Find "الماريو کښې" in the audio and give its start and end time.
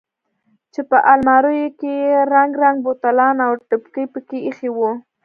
1.13-1.93